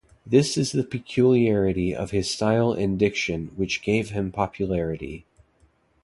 This 0.25 0.57
is 0.57 0.71
the 0.71 0.83
peculiarity 0.83 1.93
of 1.95 2.09
his 2.09 2.27
style 2.27 2.71
and 2.73 2.97
diction 2.97 3.51
which 3.55 3.83
gave 3.83 4.09
him 4.09 4.31
popularity. 4.31 5.25